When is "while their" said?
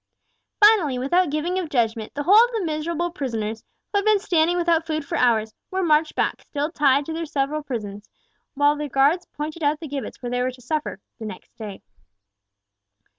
8.55-8.89